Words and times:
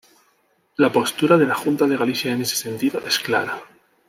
La 0.77 0.91
postura 0.91 1.37
de 1.37 1.45
la 1.45 1.53
Junta 1.53 1.85
de 1.85 1.95
Galicia 1.95 2.31
en 2.31 2.41
ese 2.41 2.55
sentido 2.55 3.01
es 3.05 3.19
clara. 3.19 3.61